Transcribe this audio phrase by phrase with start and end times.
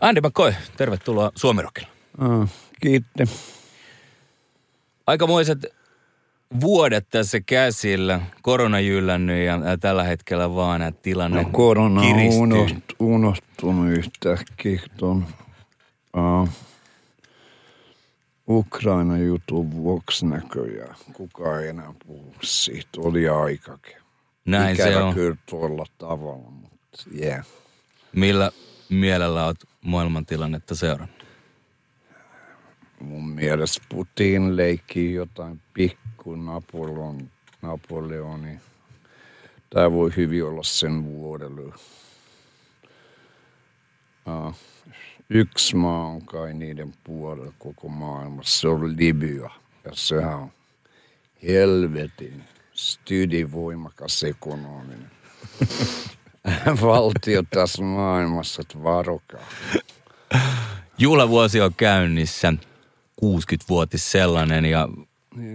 [0.00, 1.88] Andy McCoy, tervetuloa Suomirokille.
[2.18, 2.48] Ah,
[2.80, 3.24] kiitti.
[5.06, 5.66] Aikamoiset
[6.60, 12.40] vuodet tässä käsillä, korona jyllännyt ja tällä hetkellä vaan että tilanne No korona on kiristyy.
[12.42, 15.26] unoht, unohtunut yhtäkkiä tuon
[16.16, 16.48] uh,
[18.48, 20.96] Ukraina-jutun vuoksi näköjään.
[21.12, 22.88] Kukaan ei enää puhu siitä.
[22.98, 23.96] Oli aikakin.
[24.44, 25.14] Näin Ikävä se on.
[25.14, 26.78] kyllä tuolla tavalla, mutta
[27.22, 27.46] yeah.
[28.12, 28.50] Millä
[28.88, 31.26] mielellä olet maailmantilannetta seurannut?
[33.00, 37.30] Mun mielestä Putin leikkii jotain pikku Napoleon,
[37.62, 38.60] Napoleoni.
[39.70, 41.78] Tämä voi hyvin olla sen vuodella.
[44.26, 44.54] Uh,
[45.30, 48.60] yksi maa on kai niiden puolella koko maailmassa.
[48.60, 49.50] Se on Libya.
[49.84, 50.52] Ja sehän on
[51.42, 55.10] helvetin stydivoimakas ekonominen
[56.82, 59.40] valtio tässä maailmassa, että varokaa.
[60.98, 62.52] Juhlavuosi on käynnissä,
[63.24, 64.88] 60-vuotis sellainen ja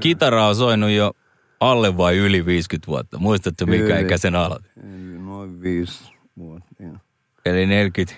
[0.00, 1.12] kitara on soinut jo
[1.60, 3.18] alle vai yli 50 vuotta.
[3.18, 4.00] Muistatko mikä Yli.
[4.00, 4.70] ikä sen aloitit?
[4.76, 6.04] Eli Noin viisi
[6.38, 6.74] vuotta.
[6.80, 6.96] joo.
[7.44, 8.14] Eli 40,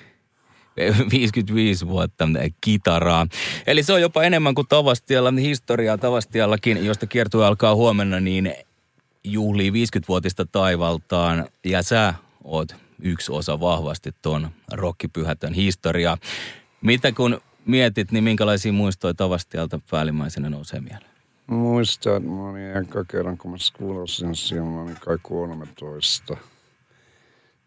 [1.10, 2.28] 55 vuotta
[2.60, 3.26] kitaraa.
[3.66, 8.54] Eli se on jopa enemmän kuin Tavastialla historiaa Tavastiallakin, josta kiertue alkaa huomenna, niin
[9.24, 11.46] juhlii 50-vuotista taivaltaan.
[11.64, 12.14] Ja sä
[12.46, 16.18] oot yksi osa vahvasti ton rokkipyhätön historiaa.
[16.80, 21.10] Mitä kun mietit, niin minkälaisia muistoja Tavastialta päällimmäisenä nousee mieleen?
[21.46, 26.36] Muistan, että mä olin eka kerran, kun mä skuulasin siellä, mä olin kai 13.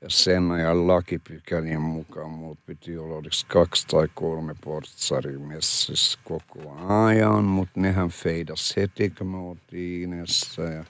[0.02, 6.76] Ja sen ajan lakipykälien mukaan muut piti olla oliko kaksi tai kolme portsaria messissä koko
[6.88, 10.86] ajan, mutta nehän feidas heti, kun me oltiin Inessä ja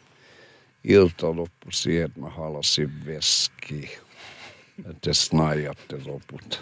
[0.84, 4.00] ilta loppui siihen, että mä halasin veskiä.
[4.90, 6.60] Että snaijatte loput.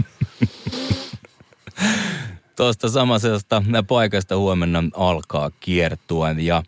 [2.56, 6.64] Tuosta samaisesta paikasta huomenna alkaa kiertua ja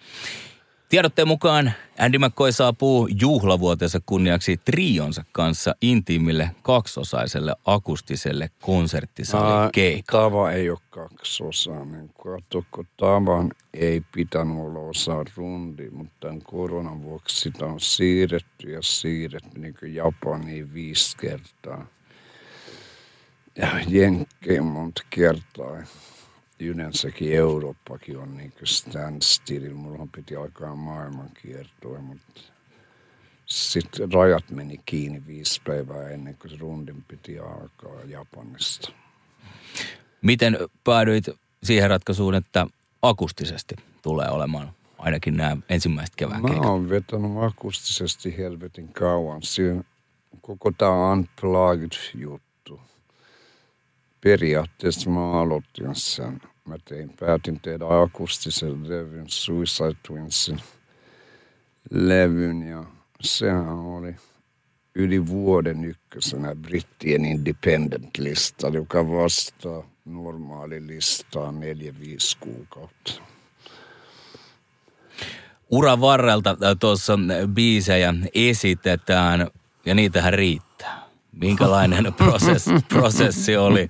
[0.90, 10.30] Tiedotteen mukaan Andy McCoy saapuu juhlavuotensa kunniaksi trionsa kanssa intiimille kaksosaiselle akustiselle konserttisalin keikalle.
[10.30, 12.10] Tava ei ole kaksiosainen.
[12.24, 18.72] Kato, kun tavan ei pitänyt olla osa rundi, mutta tämän koronan vuoksi sitä on siirretty
[18.72, 21.86] ja siirretty niin kuin Japaniin viisi kertaa.
[23.56, 25.84] Ja Jenkkeen monta kertaa.
[26.66, 29.74] Yleensäkin Eurooppakin on niin kuin standstill.
[29.74, 32.42] Mulla piti alkaa maailmankiertoa, mutta
[33.46, 38.92] sitten rajat meni kiinni viisi päivää ennen kuin se rundin piti alkaa Japanista.
[40.22, 41.26] Miten päädyit
[41.64, 42.68] siihen ratkaisuun, että
[43.02, 46.66] akustisesti tulee olemaan ainakin nämä ensimmäiset kevään Mä keikat?
[46.66, 49.44] oon vetänyt akustisesti helvetin kauan.
[49.44, 49.84] Siinä
[50.42, 52.49] koko tämä unplugged-juttu.
[54.22, 56.42] Periaatteessa mä aloitin sen.
[56.66, 60.60] Mä tein, päätin tehdä akustisen levyn, Suicide Twinsin
[61.92, 62.84] levyn ja
[63.22, 64.16] sehän oli
[64.96, 73.12] yli vuoden ykkösenä brittien independent-lista, joka vastaa normaali listaa neljä, viisi kuukautta.
[75.72, 77.20] Uran varrelta tuossa
[77.54, 79.48] biisejä esitetään
[79.86, 80.69] ja niitähän riittää.
[81.40, 83.88] Minkälainen prosessi, prosessi oli,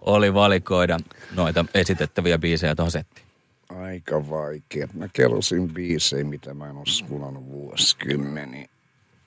[0.00, 0.98] oli valikoida
[1.34, 3.26] noita esitettäviä biisejä tuohon settiin?
[3.68, 4.88] Aika vaikea.
[4.94, 8.68] Mä kelosin biisejä, mitä mä en ole skulannut vuosikymmeniä.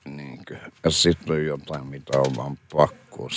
[0.04, 0.56] Niinkö.
[0.84, 3.28] Ja sitten on jotain, mitä on vaan pakko.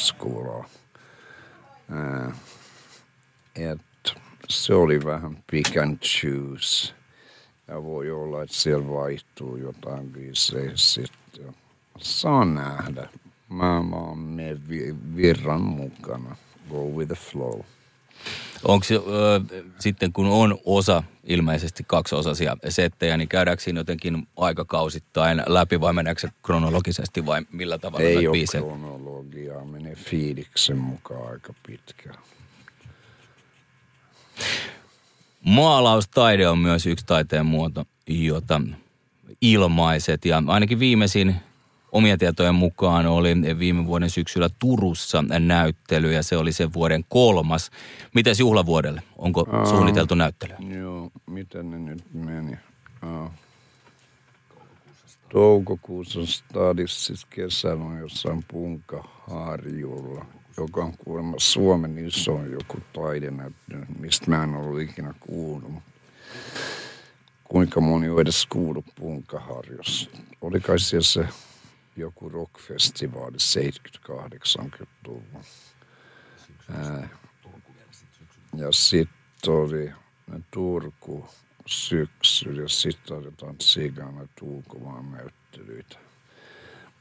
[1.92, 2.32] Ää,
[3.56, 3.82] et
[4.50, 6.94] se oli vähän pick and choose.
[7.68, 11.56] Ja voi olla, että siellä vaihtuu jotain biisejä sitten.
[11.98, 13.10] Saa nähdä.
[13.50, 16.36] Mä, mä oon me vi- virran mukana.
[16.70, 17.60] Go with the flow.
[18.64, 18.86] Onko
[19.80, 26.22] sitten, kun on osa, ilmeisesti kaksiosaisia settejä, niin käydäänkö siinä jotenkin aikakausittain läpi vai meneekö
[26.22, 28.62] se kronologisesti vai millä tavalla Ei ole biisejä?
[28.64, 32.16] kronologiaa, menee fiiliksen mukaan aika pitkään.
[35.46, 38.62] Maalaustaide on myös yksi taiteen muoto, jota
[39.42, 41.36] ilmaiset ja ainakin viimeisin
[41.92, 47.72] omien tietojen mukaan oli viime vuoden syksyllä Turussa näyttely ja se oli sen vuoden kolmas.
[48.16, 49.04] Mites juhlavuodelle?
[49.18, 50.54] Onko Aa, suunniteltu näyttely?
[50.80, 52.58] Joo, miten ne nyt meni?
[53.02, 53.34] Aa.
[55.30, 60.26] Toukokuussa stadissa siis kesällä on jossain Punkaharjulla,
[60.58, 65.74] joka on kuulemma Suomen iso joku taidenäyttely, mistä mä en ollut ikinä kuullut.
[67.44, 70.10] Kuinka moni on edes kuullut Punkaharjossa?
[70.42, 71.26] Oli kai siellä se
[72.38, 75.44] rockfestivaali 70-80-luvulla.
[78.58, 79.92] Ja sitten oli
[80.52, 81.30] Turku
[81.66, 85.98] syksy ja sitten oli jotain Sigana Tuukomaan näyttelyitä.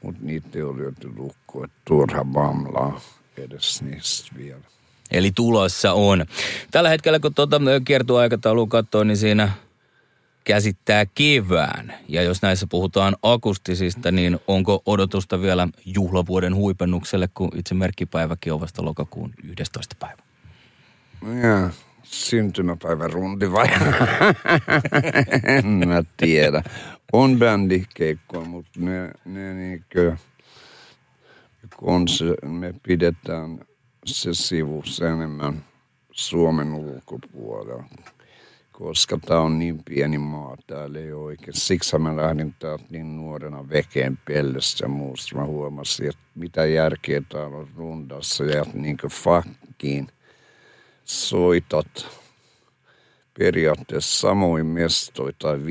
[0.03, 3.01] Mutta niitä ei ole lyöty lukkoon, että turha bamlaa
[3.37, 4.61] edes niistä vielä.
[5.11, 6.25] Eli tulossa on.
[6.71, 9.51] Tällä hetkellä, kun tuota kiertuaikataulua katsoo, niin siinä
[10.47, 11.93] käsittää kevään.
[12.07, 18.61] Ja jos näissä puhutaan akustisista, niin onko odotusta vielä juhlavuoden huipennukselle, kun itse merkkipäiväkin on
[18.61, 19.95] vasta lokakuun 11.
[19.99, 20.21] päivä?
[21.41, 21.69] Ja,
[22.03, 23.67] syntymäpäivän rundi vai?
[25.57, 26.63] en mä tiedä.
[27.13, 30.17] On bändikeikkoja, mutta ne, ne niinkö,
[31.77, 33.59] kun se, me pidetään
[34.05, 34.83] se sivu
[35.13, 35.65] enemmän
[36.11, 37.83] Suomen ulkopuolella
[38.79, 41.53] koska tämä on niin pieni maa, täällä ei oikein.
[41.53, 45.35] Siksi mä lähdin täältä niin nuorena vekeen pellessä ja muusta.
[45.35, 50.07] Mä huomasin, että mitä järkeä täällä on rundassa ja niin kuin fakkiin
[51.05, 52.07] soitat
[53.39, 55.61] periaatteessa samoin mestoi tai 50-100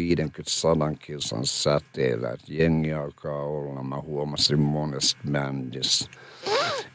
[0.98, 3.82] kilsan säteellä, että jengi alkaa olla.
[3.82, 6.10] Mä huomasin monesta bändissä,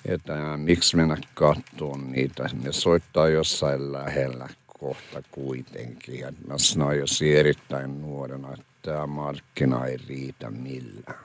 [0.05, 2.49] että miksi mennä katsomaan niitä.
[2.63, 4.49] Ne soittaa jossain lähellä
[4.81, 6.19] kohta kuitenkin.
[6.19, 7.05] Ja mä sanoin jo
[7.37, 11.19] erittäin nuorena, että tämä markkina ei riitä millään.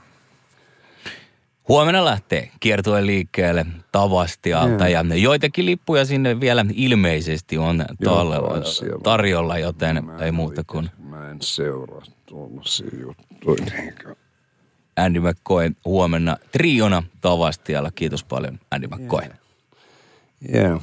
[1.68, 8.62] Huomenna lähtee kiertuen liikkeelle Tavastialta ja joitakin lippuja sinne vielä ilmeisesti on tallella,
[9.02, 10.90] tarjolla, joten mä ei muuta kuin...
[10.98, 13.66] Mä en seuraa tuollaisia juttuja.
[14.96, 17.90] Andy McCoy huomenna triona Tavastialla.
[17.90, 19.22] Kiitos paljon Andy McCoy.
[19.22, 20.70] Yeah.
[20.70, 20.82] yeah.